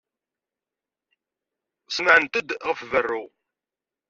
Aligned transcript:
Smeɛnent-d 1.95 2.49
ɣef 2.67 2.79
berru. 2.91 3.23